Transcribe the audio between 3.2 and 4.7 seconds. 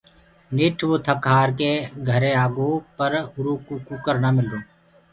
اُرو ڪوُ ڪٚڪر نآ ملرو۔